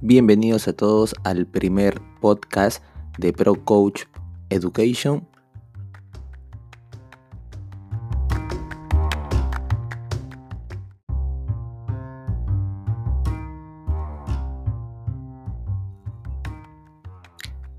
Bienvenidos 0.00 0.68
a 0.68 0.72
todos 0.74 1.12
al 1.24 1.44
primer 1.44 2.00
podcast 2.20 2.84
de 3.18 3.32
Pro 3.32 3.64
Coach 3.64 4.04
Education. 4.48 5.26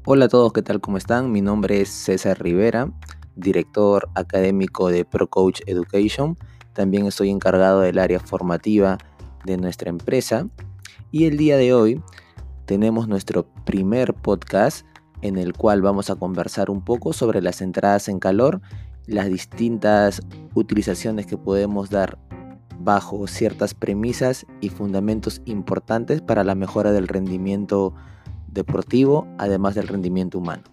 Hola 0.04 0.26
a 0.26 0.28
todos, 0.28 0.52
¿qué 0.52 0.62
tal? 0.62 0.82
¿Cómo 0.82 0.98
están? 0.98 1.32
Mi 1.32 1.40
nombre 1.40 1.80
es 1.80 1.88
César 1.88 2.44
Rivera, 2.44 2.92
director 3.38 4.10
académico 4.16 4.90
de 4.90 5.06
Pro 5.06 5.30
Coach 5.30 5.62
Education. 5.68 6.38
También 6.74 7.06
estoy 7.06 7.30
encargado 7.30 7.80
del 7.80 7.98
área 7.98 8.20
formativa 8.20 8.98
de 9.46 9.56
nuestra 9.56 9.90
empresa 9.90 10.50
y 11.12 11.26
el 11.26 11.38
día 11.38 11.58
de 11.58 11.74
hoy 11.74 12.02
tenemos 12.66 13.08
nuestro 13.08 13.48
primer 13.66 14.14
podcast 14.14 14.86
en 15.22 15.38
el 15.38 15.54
cual 15.54 15.82
vamos 15.82 16.10
a 16.10 16.16
conversar 16.16 16.70
un 16.70 16.82
poco 16.82 17.14
sobre 17.14 17.42
las 17.42 17.62
entradas 17.62 18.08
en 18.08 18.20
calor, 18.20 18.62
las 19.06 19.28
distintas 19.28 20.22
utilizaciones 20.54 21.26
que 21.26 21.38
podemos 21.38 21.90
dar 21.90 22.20
bajo 22.80 23.28
ciertas 23.28 23.74
premisas 23.74 24.46
y 24.62 24.70
fundamentos 24.70 25.42
importantes 25.46 26.22
para 26.22 26.44
la 26.44 26.56
mejora 26.56 26.92
del 26.92 27.08
rendimiento 27.08 27.94
deportivo, 28.48 29.28
además 29.38 29.76
del 29.76 29.88
rendimiento 29.88 30.38
humano. 30.38 30.64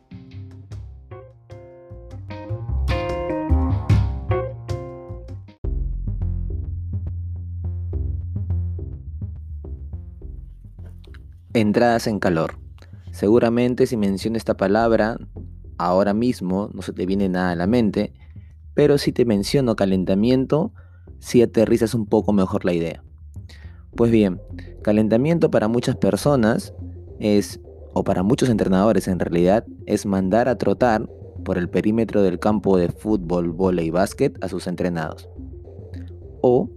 Entradas 11.57 12.07
en 12.07 12.19
calor. 12.19 12.59
Seguramente 13.13 13.87
si 13.87 13.97
menciono 13.97 14.37
esta 14.37 14.59
palabra 14.59 15.17
ahora 15.79 16.13
mismo 16.13 16.69
no 16.75 16.83
se 16.83 16.93
te 16.93 17.07
viene 17.07 17.31
nada 17.31 17.53
a 17.53 17.57
la 17.57 17.67
mente, 17.67 18.13
pero 18.75 18.99
si 18.99 19.11
te 19.11 19.25
menciono 19.25 19.75
calentamiento, 19.75 20.75
si 21.19 21.41
aterrizas 21.41 21.95
un 21.95 22.05
poco 22.05 22.35
mejor 22.35 22.67
la 22.67 22.75
idea. 22.75 23.03
Pues 23.97 24.11
bien, 24.11 24.39
calentamiento 24.83 25.51
para 25.51 25.67
muchas 25.67 25.97
personas 25.97 26.75
es, 27.21 27.59
o 27.95 28.05
para 28.05 28.23
muchos 28.23 28.51
entrenadores 28.51 29.09
en 29.09 29.19
realidad, 29.19 29.65
es 29.87 30.05
mandar 30.05 30.51
a 30.51 30.59
trotar 30.59 31.09
por 31.43 31.57
el 31.57 31.71
perímetro 31.71 32.21
del 32.21 32.39
campo 32.39 32.77
de 32.77 32.91
fútbol, 32.91 33.49
volei 33.53 33.87
y 33.87 33.91
básquet 33.91 34.37
a 34.45 34.51
sus 34.51 34.67
entrenados. 34.67 35.27
O 36.43 36.69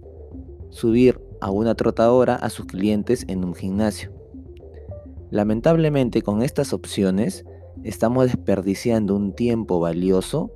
subir 0.70 1.20
a 1.42 1.50
una 1.50 1.74
trotadora 1.74 2.36
a 2.36 2.48
sus 2.48 2.64
clientes 2.64 3.26
en 3.28 3.44
un 3.44 3.54
gimnasio. 3.54 4.18
Lamentablemente 5.30 6.22
con 6.22 6.42
estas 6.42 6.72
opciones 6.72 7.44
estamos 7.84 8.26
desperdiciando 8.26 9.14
un 9.14 9.34
tiempo 9.34 9.80
valioso 9.80 10.52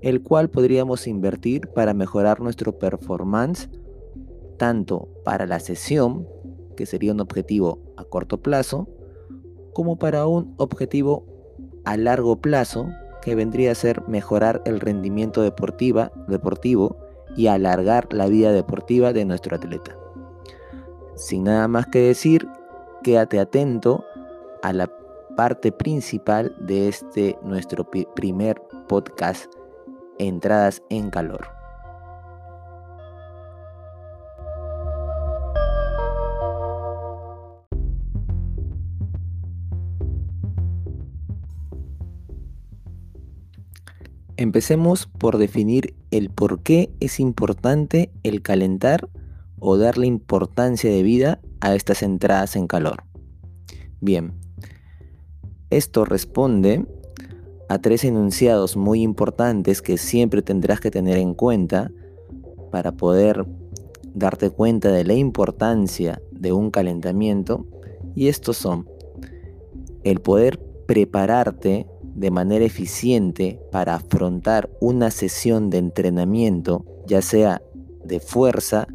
el 0.00 0.22
cual 0.22 0.50
podríamos 0.50 1.06
invertir 1.06 1.68
para 1.68 1.94
mejorar 1.94 2.40
nuestro 2.40 2.78
performance 2.78 3.68
tanto 4.56 5.08
para 5.24 5.46
la 5.46 5.60
sesión, 5.60 6.26
que 6.76 6.86
sería 6.86 7.12
un 7.12 7.20
objetivo 7.20 7.80
a 7.96 8.04
corto 8.04 8.40
plazo, 8.40 8.88
como 9.72 9.98
para 9.98 10.26
un 10.26 10.54
objetivo 10.56 11.26
a 11.84 11.96
largo 11.96 12.40
plazo, 12.40 12.88
que 13.22 13.34
vendría 13.34 13.72
a 13.72 13.74
ser 13.74 14.06
mejorar 14.08 14.62
el 14.64 14.80
rendimiento 14.80 15.42
deportiva, 15.42 16.12
deportivo 16.28 16.96
y 17.36 17.48
alargar 17.48 18.12
la 18.12 18.26
vida 18.26 18.52
deportiva 18.52 19.12
de 19.12 19.24
nuestro 19.24 19.56
atleta. 19.56 19.96
Sin 21.16 21.44
nada 21.44 21.68
más 21.68 21.86
que 21.86 21.98
decir, 21.98 22.48
quédate 23.02 23.40
atento 23.40 24.04
a 24.66 24.72
la 24.72 24.90
parte 25.36 25.70
principal 25.70 26.56
de 26.58 26.88
este 26.88 27.38
nuestro 27.44 27.88
primer 27.88 28.60
podcast, 28.88 29.46
Entradas 30.18 30.82
en 30.90 31.10
Calor. 31.10 31.46
Empecemos 44.36 45.06
por 45.06 45.38
definir 45.38 45.94
el 46.10 46.28
por 46.30 46.64
qué 46.64 46.90
es 46.98 47.20
importante 47.20 48.10
el 48.24 48.42
calentar 48.42 49.08
o 49.60 49.78
darle 49.78 50.08
importancia 50.08 50.90
de 50.90 51.04
vida 51.04 51.40
a 51.60 51.72
estas 51.76 52.02
entradas 52.02 52.56
en 52.56 52.66
calor. 52.66 53.04
Bien, 54.00 54.34
esto 55.76 56.04
responde 56.04 56.86
a 57.68 57.78
tres 57.78 58.04
enunciados 58.04 58.76
muy 58.76 59.02
importantes 59.02 59.82
que 59.82 59.98
siempre 59.98 60.40
tendrás 60.40 60.80
que 60.80 60.90
tener 60.90 61.18
en 61.18 61.34
cuenta 61.34 61.92
para 62.70 62.92
poder 62.92 63.44
darte 64.14 64.50
cuenta 64.50 64.90
de 64.90 65.04
la 65.04 65.14
importancia 65.14 66.22
de 66.30 66.52
un 66.52 66.70
calentamiento 66.70 67.66
y 68.14 68.28
estos 68.28 68.56
son 68.56 68.88
el 70.04 70.20
poder 70.20 70.58
prepararte 70.86 71.86
de 72.02 72.30
manera 72.30 72.64
eficiente 72.64 73.60
para 73.70 73.96
afrontar 73.96 74.70
una 74.80 75.10
sesión 75.10 75.68
de 75.68 75.78
entrenamiento, 75.78 76.86
ya 77.06 77.20
sea 77.20 77.60
de 78.04 78.20
fuerza 78.20 78.88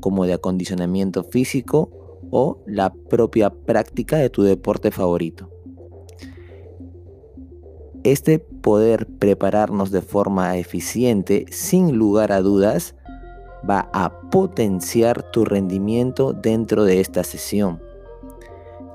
como 0.00 0.24
de 0.24 0.32
acondicionamiento 0.32 1.24
físico 1.24 1.90
o 2.30 2.62
la 2.66 2.94
propia 2.94 3.50
práctica 3.50 4.16
de 4.16 4.30
tu 4.30 4.42
deporte 4.42 4.90
favorito. 4.90 5.53
Este 8.04 8.38
poder 8.38 9.06
prepararnos 9.18 9.90
de 9.90 10.02
forma 10.02 10.58
eficiente, 10.58 11.46
sin 11.50 11.96
lugar 11.96 12.32
a 12.32 12.42
dudas, 12.42 12.94
va 13.68 13.88
a 13.94 14.20
potenciar 14.30 15.22
tu 15.30 15.46
rendimiento 15.46 16.34
dentro 16.34 16.84
de 16.84 17.00
esta 17.00 17.24
sesión, 17.24 17.82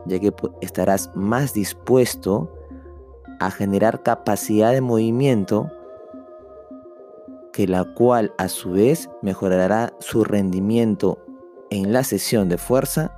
ya 0.05 0.19
que 0.19 0.31
estarás 0.61 1.09
más 1.15 1.55
dispuesto 1.55 2.53
a 3.39 3.49
generar 3.49 4.03
capacidad 4.03 4.73
de 4.73 4.81
movimiento 4.81 5.71
que 7.51 7.67
la 7.67 7.85
cual 7.95 8.31
a 8.37 8.47
su 8.47 8.73
vez 8.73 9.09
mejorará 9.23 9.91
su 9.99 10.23
rendimiento 10.23 11.17
en 11.71 11.93
la 11.93 12.03
sesión 12.03 12.47
de 12.47 12.59
fuerza 12.59 13.11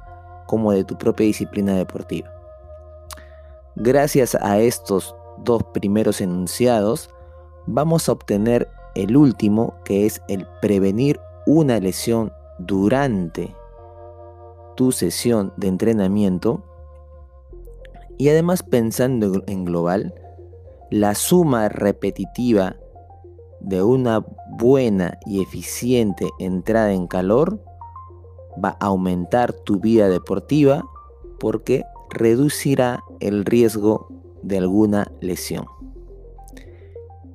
como 0.47 0.71
de 0.71 0.85
tu 0.85 0.97
propia 0.97 1.25
disciplina 1.25 1.75
deportiva. 1.75 2.29
Gracias 3.75 4.35
a 4.35 4.59
estos 4.59 5.15
dos 5.43 5.63
primeros 5.73 6.21
enunciados, 6.21 7.09
vamos 7.67 8.07
a 8.07 8.13
obtener 8.13 8.69
el 8.95 9.15
último, 9.15 9.75
que 9.85 10.05
es 10.05 10.21
el 10.27 10.47
prevenir 10.61 11.19
una 11.45 11.79
lesión 11.79 12.31
durante 12.59 13.55
tu 14.75 14.91
sesión 14.91 15.53
de 15.57 15.67
entrenamiento. 15.67 16.63
Y 18.17 18.29
además 18.29 18.63
pensando 18.63 19.43
en 19.47 19.65
global, 19.65 20.13
la 20.89 21.15
suma 21.15 21.69
repetitiva 21.69 22.75
de 23.61 23.83
una 23.83 24.25
buena 24.57 25.17
y 25.25 25.41
eficiente 25.41 26.29
entrada 26.39 26.91
en 26.93 27.07
calor 27.07 27.63
va 28.63 28.77
a 28.79 28.87
aumentar 28.87 29.53
tu 29.53 29.79
vida 29.79 30.09
deportiva 30.09 30.83
porque 31.39 31.83
reducirá 32.09 33.03
el 33.19 33.45
riesgo 33.45 34.09
de 34.43 34.57
alguna 34.57 35.11
lesión. 35.21 35.65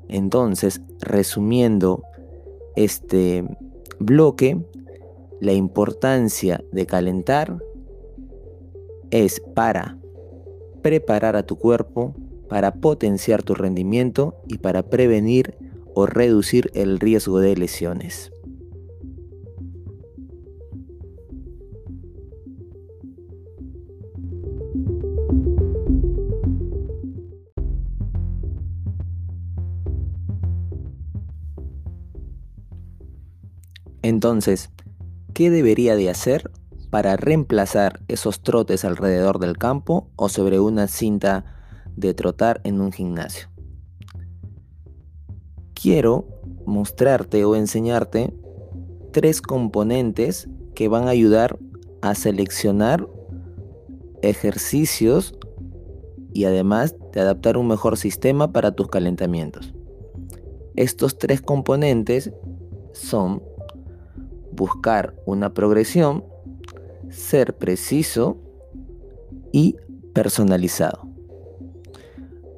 Entonces, 0.09 0.81
resumiendo 1.01 2.03
este 2.77 3.45
bloque, 3.99 4.65
la 5.41 5.53
importancia 5.53 6.63
de 6.73 6.87
calentar 6.87 7.59
es 9.11 9.41
para 9.55 9.99
preparar 10.83 11.37
a 11.37 11.45
tu 11.45 11.57
cuerpo, 11.57 12.15
para 12.49 12.75
potenciar 12.75 13.43
tu 13.43 13.55
rendimiento 13.55 14.37
y 14.47 14.59
para 14.59 14.85
prevenir 14.85 15.57
o 15.95 16.07
reducir 16.07 16.71
el 16.75 17.01
riesgo 17.01 17.41
de 17.41 17.57
lesiones. 17.57 18.31
Entonces, 34.07 34.71
¿qué 35.35 35.51
debería 35.51 35.97
de 35.97 36.09
hacer 36.09 36.53
para 36.91 37.17
reemplazar 37.17 38.03
esos 38.07 38.41
trotes 38.41 38.85
alrededor 38.85 39.41
del 39.41 39.59
campo 39.59 40.13
o 40.15 40.29
sobre 40.29 40.61
una 40.61 40.87
cinta 40.87 41.45
de 41.97 42.15
trotar 42.15 42.61
en 42.63 42.81
un 42.81 42.93
gimnasio? 42.93 43.49
Quiero 45.75 46.29
mostrarte 46.67 47.45
o 47.45 47.57
enseñarte 47.57 48.33
tres 49.11 49.43
componentes 49.43 50.49
que 50.77 50.87
van 50.87 51.09
a 51.09 51.11
ayudar 51.11 51.59
a 52.01 52.15
seleccionar 52.15 53.09
ejercicios 54.23 55.37
y 56.33 56.45
además 56.45 56.95
de 57.13 57.23
adaptar 57.23 57.57
un 57.57 57.67
mejor 57.67 57.97
sistema 57.97 58.53
para 58.53 58.71
tus 58.71 58.87
calentamientos. 58.87 59.75
Estos 60.77 61.19
tres 61.19 61.43
componentes 61.43 62.31
son 62.93 63.43
buscar 64.57 65.15
una 65.27 65.55
progresión, 65.55 66.25
ser 67.11 67.57
preciso 67.57 68.39
y 69.53 69.77
personalizado. 70.13 71.09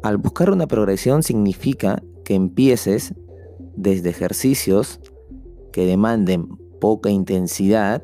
Al 0.03 0.17
buscar 0.17 0.51
una 0.51 0.67
progresión 0.67 1.23
significa 1.23 2.03
que 2.25 2.35
empieces 2.35 3.15
desde 3.75 4.11
ejercicios 4.11 5.01
que 5.73 5.87
demanden 5.87 6.49
poca 6.81 7.11
intensidad 7.11 8.03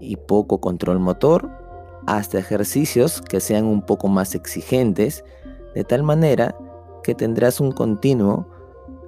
y 0.00 0.16
poco 0.16 0.60
control 0.60 0.98
motor 0.98 1.50
hasta 2.06 2.38
ejercicios 2.38 3.20
que 3.20 3.40
sean 3.40 3.64
un 3.64 3.82
poco 3.82 4.08
más 4.08 4.34
exigentes, 4.34 5.24
de 5.74 5.84
tal 5.84 6.02
manera 6.02 6.56
que 7.02 7.14
tendrás 7.14 7.60
un 7.60 7.72
continuo 7.72 8.48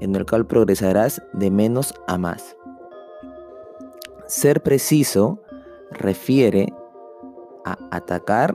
en 0.00 0.14
el 0.16 0.26
cual 0.26 0.46
progresarás 0.46 1.22
de 1.32 1.50
menos 1.50 1.94
a 2.06 2.18
más. 2.18 2.56
Ser 4.30 4.62
preciso 4.62 5.40
refiere 5.90 6.72
a 7.64 7.76
atacar 7.90 8.54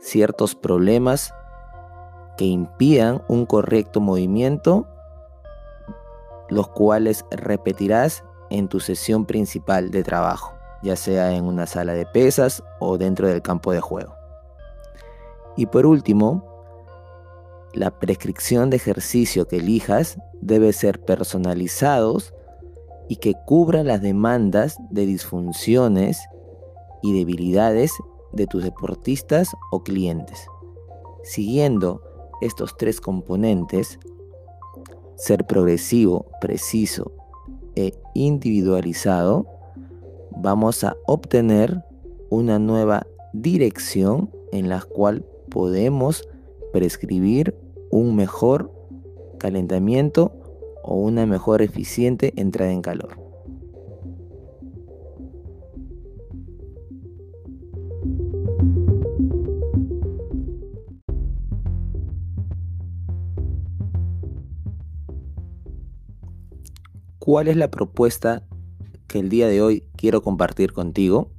ciertos 0.00 0.54
problemas 0.54 1.34
que 2.36 2.46
impidan 2.46 3.22
un 3.28 3.44
correcto 3.46 4.00
movimiento, 4.00 4.88
los 6.48 6.68
cuales 6.68 7.24
repetirás 7.30 8.24
en 8.50 8.68
tu 8.68 8.80
sesión 8.80 9.26
principal 9.26 9.90
de 9.90 10.02
trabajo 10.02 10.54
ya 10.82 10.96
sea 10.96 11.32
en 11.32 11.44
una 11.44 11.66
sala 11.66 11.94
de 11.94 12.04
pesas 12.04 12.62
o 12.80 12.98
dentro 12.98 13.28
del 13.28 13.40
campo 13.40 13.72
de 13.72 13.80
juego. 13.80 14.14
Y 15.56 15.66
por 15.66 15.86
último, 15.86 16.44
la 17.72 17.98
prescripción 17.98 18.68
de 18.68 18.76
ejercicio 18.76 19.46
que 19.46 19.56
elijas 19.56 20.18
debe 20.40 20.72
ser 20.72 21.00
personalizados 21.00 22.34
y 23.12 23.16
que 23.16 23.34
cubra 23.34 23.84
las 23.84 24.00
demandas 24.00 24.78
de 24.88 25.04
disfunciones 25.04 26.18
y 27.02 27.12
debilidades 27.12 27.92
de 28.32 28.46
tus 28.46 28.64
deportistas 28.64 29.50
o 29.70 29.82
clientes. 29.82 30.46
Siguiendo 31.22 32.00
estos 32.40 32.74
tres 32.78 33.02
componentes, 33.02 33.98
ser 35.16 35.46
progresivo, 35.46 36.24
preciso 36.40 37.12
e 37.74 37.92
individualizado, 38.14 39.46
vamos 40.30 40.82
a 40.82 40.96
obtener 41.06 41.84
una 42.30 42.58
nueva 42.58 43.06
dirección 43.34 44.30
en 44.52 44.70
la 44.70 44.80
cual 44.80 45.22
podemos 45.50 46.26
prescribir 46.72 47.54
un 47.90 48.16
mejor 48.16 48.72
calentamiento 49.38 50.32
o 50.82 50.96
una 50.96 51.26
mejor 51.26 51.62
eficiente 51.62 52.32
entrada 52.36 52.72
en 52.72 52.82
calor. 52.82 53.18
¿Cuál 67.18 67.48
es 67.48 67.56
la 67.56 67.70
propuesta 67.70 68.42
que 69.06 69.20
el 69.20 69.28
día 69.28 69.46
de 69.46 69.62
hoy 69.62 69.84
quiero 69.96 70.22
compartir 70.22 70.72
contigo 70.72 71.30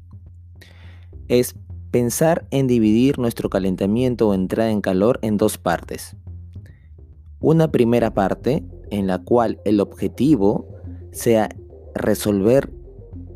es 1.28 1.56
pensar 1.92 2.48
en 2.51 2.68
dividir 2.68 3.19
nuestro 3.19 3.50
calentamiento 3.50 4.30
o 4.30 4.34
entrada 4.34 4.72
en 4.72 4.81
calor 4.81 5.19
en 5.22 5.38
dos 5.38 5.57
partes. 5.57 6.16
Una 7.40 7.72
primera 7.72 8.13
parte 8.13 8.63
en 8.94 9.07
la 9.07 9.18
cual 9.18 9.60
el 9.66 9.80
objetivo 9.80 10.68
sea 11.12 11.50
resolver 11.95 12.72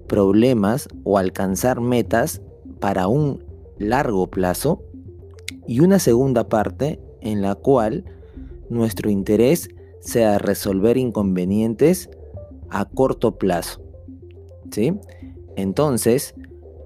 problemas 0.08 0.88
o 1.04 1.18
alcanzar 1.18 1.82
metas 1.82 2.44
para 2.80 3.08
un 3.08 3.44
largo 3.80 4.28
plazo 4.28 4.84
y 5.66 5.80
una 5.80 5.98
segunda 5.98 6.48
parte 6.48 7.00
en 7.22 7.42
la 7.42 7.56
cual 7.56 8.06
nuestro 8.70 9.10
interés 9.10 9.70
sea 10.00 10.38
resolver 10.38 10.96
inconvenientes 10.96 12.08
a 12.70 12.86
corto 12.86 13.40
plazo. 13.40 13.82
¿sí? 14.70 14.94
Entonces, 15.56 16.36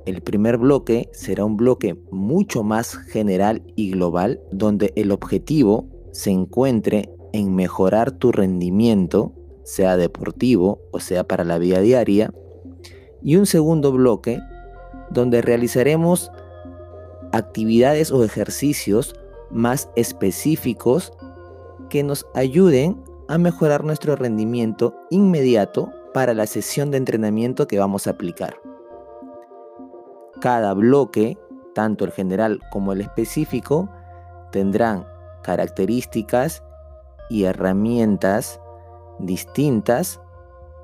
el 0.06 0.22
primer 0.22 0.58
bloque 0.58 1.10
será 1.12 1.44
un 1.44 1.58
bloque 1.58 2.00
mucho 2.10 2.64
más 2.64 2.96
general 2.96 3.64
y 3.76 3.92
global, 3.92 4.40
donde 4.50 4.94
el 4.96 5.12
objetivo 5.12 5.90
se 6.14 6.32
encuentre 6.32 7.10
en 7.33 7.56
mejorar 7.56 8.12
tu 8.12 8.31
rendimiento, 8.31 9.33
sea 9.63 9.98
deportivo 9.98 10.80
o 10.92 11.00
sea 11.00 11.24
para 11.24 11.44
la 11.44 11.57
vida 11.57 11.80
diaria. 11.80 12.33
Y 13.22 13.36
un 13.36 13.45
segundo 13.45 13.92
bloque, 13.92 14.39
donde 15.10 15.42
realizaremos 15.42 16.31
actividades 17.31 18.12
o 18.12 18.24
ejercicios 18.24 19.16
más 19.51 19.89
específicos 19.95 21.13
que 21.89 22.04
nos 22.04 22.25
ayuden 22.33 23.01
a 23.28 23.38
mejorar 23.38 23.84
nuestro 23.84 24.16
rendimiento 24.16 24.95
inmediato 25.10 25.92
para 26.13 26.34
la 26.34 26.48
sesión 26.48 26.92
de 26.92 26.98
entrenamiento 26.98 27.68
que 27.68 27.80
vamos 27.80 28.07
a 28.07 28.12
aplicar. 28.12 28.56
Cada 30.42 30.74
bloque, 30.74 31.38
tanto 31.74 32.04
el 32.06 32.12
general 32.12 32.60
como 32.72 32.94
el 32.94 33.01
específico, 33.01 33.89
tendrán 34.51 35.06
características 35.44 36.63
y 37.31 37.45
herramientas 37.45 38.60
distintas 39.19 40.19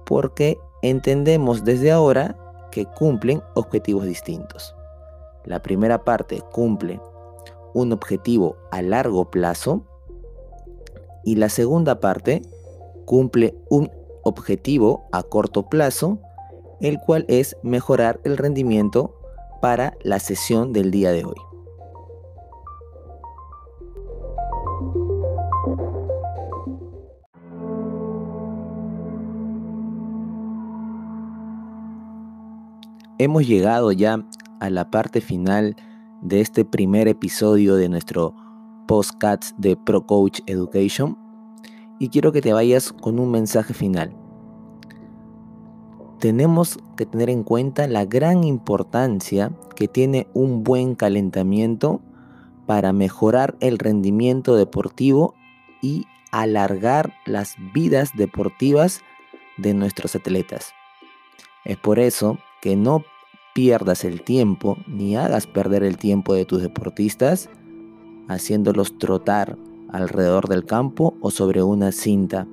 porque 0.05 0.57
entendemos 0.81 1.65
desde 1.65 1.91
ahora 1.91 2.38
que 2.71 2.85
cumplen 2.85 3.41
objetivos 3.55 4.05
distintos. 4.05 4.73
La 5.44 5.61
primera 5.61 6.05
parte 6.05 6.41
cumple 6.53 7.01
un 7.73 7.91
objetivo 7.91 8.55
a 8.71 8.81
largo 8.81 9.29
plazo 9.29 9.83
y 11.25 11.35
la 11.35 11.49
segunda 11.49 11.99
parte 11.99 12.41
cumple 13.03 13.53
un 13.69 13.91
objetivo 14.23 15.09
a 15.11 15.23
corto 15.23 15.67
plazo, 15.67 16.19
el 16.79 16.97
cual 17.00 17.25
es 17.27 17.57
mejorar 17.61 18.22
el 18.24 18.38
rendimiento 18.38 19.19
para 19.62 19.98
la 20.01 20.19
sesión 20.19 20.72
del 20.72 20.91
día 20.91 21.12
de 21.12 21.25
hoy. 21.25 21.47
Hemos 33.19 33.47
llegado 33.47 33.91
ya 33.91 34.24
a 34.59 34.69
la 34.69 34.91
parte 34.91 35.21
final 35.21 35.75
de 36.21 36.39
este 36.39 36.65
primer 36.65 37.07
episodio 37.07 37.75
de 37.75 37.89
nuestro 37.89 38.36
postcat 38.88 39.43
de 39.57 39.75
Pro 39.75 40.05
Coach 40.05 40.41
Education 40.45 41.17
y 41.97 42.09
quiero 42.09 42.31
que 42.31 42.41
te 42.41 42.53
vayas 42.53 42.93
con 42.93 43.17
un 43.17 43.31
mensaje 43.31 43.74
final. 43.74 44.15
Tenemos 46.19 46.77
que 46.95 47.07
tener 47.07 47.31
en 47.31 47.43
cuenta 47.43 47.88
la 47.88 48.05
gran 48.05 48.43
importancia 48.43 49.51
que 49.75 49.88
tiene 49.88 50.27
un 50.36 50.63
buen 50.63 50.93
calentamiento 50.93 52.01
para 52.67 52.93
mejorar 52.93 53.57
el 53.62 53.79
rendimiento 53.79 54.55
deportivo 54.55 55.33
y 55.81 56.05
alargar 56.31 57.15
las 57.25 57.55
vidas 57.74 58.12
deportivas 58.15 59.01
de 59.57 59.74
nuestros 59.74 60.15
atletas. 60.15 60.71
Es 61.65 61.77
por 61.77 61.97
eso 61.97 62.38
que 62.61 62.75
no 62.75 63.03
pierdas 63.53 64.03
el 64.05 64.21
tiempo 64.21 64.77
ni 64.87 65.15
hagas 65.15 65.47
perder 65.47 65.83
el 65.83 65.97
tiempo 65.97 66.33
de 66.33 66.45
tus 66.45 66.61
deportistas 66.61 67.49
haciéndolos 68.27 68.97
trotar 68.97 69.57
alrededor 69.89 70.47
del 70.47 70.65
campo 70.65 71.15
o 71.21 71.31
sobre 71.31 71.63
una 71.63 71.91
cinta 71.91 72.47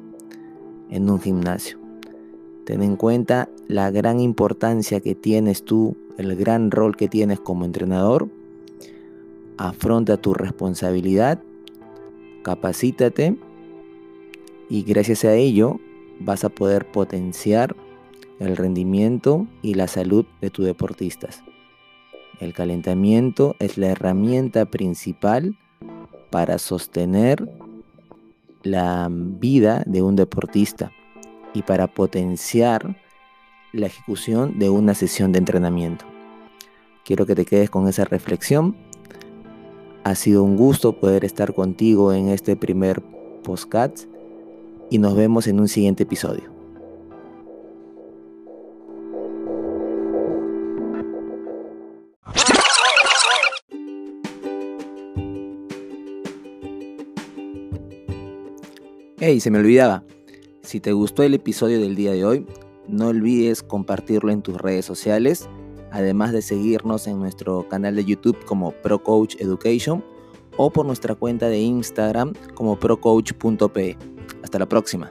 en 0.91 1.11
un 1.11 1.21
gimnasio. 1.21 1.79
Ten 2.65 2.83
en 2.83 2.97
cuenta 2.97 3.49
la 3.69 3.91
gran 3.91 4.21
importancia 4.21 5.01
que 5.01 5.15
tienes 5.15 5.65
tú, 5.65 5.97
el 6.17 6.35
gran 6.37 6.71
rol 6.71 6.97
que 6.97 7.09
tienes 7.09 7.41
como 7.41 7.65
entrenador. 7.65 8.29
Afronta 9.59 10.17
tu 10.17 10.33
responsabilidad, 10.35 11.43
capacítate 12.43 13.37
y 14.71 14.83
gracias 14.83 15.25
a 15.25 15.35
ello 15.35 15.79
vas 16.21 16.45
a 16.45 16.49
poder 16.49 16.91
potenciar 16.91 17.77
el 18.47 18.57
rendimiento 18.57 19.47
y 19.63 19.75
la 19.75 19.89
salud 19.89 20.25
de 20.41 20.51
tus 20.51 20.65
deportistas. 20.65 21.43
El 22.41 22.53
calentamiento 22.53 23.57
es 23.59 23.79
la 23.79 23.89
herramienta 23.89 24.67
principal 24.67 25.57
para 26.31 26.59
sostener 26.59 27.49
la 28.63 29.09
vida 29.11 29.85
de 29.87 30.03
un 30.03 30.17
deportista 30.17 30.91
y 31.53 31.63
para 31.63 31.87
potenciar 31.87 32.97
la 33.73 33.87
ejecución 33.87 34.59
de 34.59 34.71
una 34.71 34.95
sesión 34.95 35.33
de 35.33 35.39
entrenamiento. 35.39 36.05
Quiero 37.05 37.27
que 37.27 37.35
te 37.35 37.45
quedes 37.45 37.71
con 37.71 37.87
esa 37.89 38.05
reflexión. 38.05 38.77
Ha 40.05 40.15
sido 40.15 40.43
un 40.43 40.57
gusto 40.57 40.99
poder 40.99 41.25
estar 41.25 41.55
contigo 41.55 42.13
en 42.13 42.29
este 42.29 42.57
primer 42.57 43.03
postcat 43.43 43.97
y 44.91 44.99
nos 44.99 45.15
vemos 45.15 45.47
en 45.47 45.61
un 45.61 45.69
siguiente 45.69 46.03
episodio. 46.03 46.54
Hey, 59.27 59.41
se 59.41 59.51
me 59.51 59.59
olvidaba. 59.59 60.05
Si 60.61 60.81
te 60.81 60.93
gustó 60.93 61.23
el 61.23 61.33
episodio 61.33 61.81
del 61.81 61.95
día 61.95 62.13
de 62.13 62.27
hoy, 62.27 62.47
no 62.89 63.07
olvides 63.07 63.63
compartirlo 63.63 64.31
en 64.31 64.43
tus 64.43 64.59
redes 64.59 64.85
sociales, 64.85 65.49
además 65.91 66.33
de 66.33 66.43
seguirnos 66.43 67.07
en 67.07 67.21
nuestro 67.21 67.67
canal 67.67 67.97
de 67.97 68.05
YouTube 68.05 68.45
como 68.45 68.73
ProCoach 68.73 69.41
Education 69.41 70.05
o 70.59 70.71
por 70.71 70.85
nuestra 70.85 71.15
cuenta 71.15 71.49
de 71.49 71.59
Instagram 71.59 72.35
como 72.53 72.79
procoach.pe. 72.79 73.97
Hasta 74.43 74.59
la 74.59 74.69
próxima. 74.69 75.11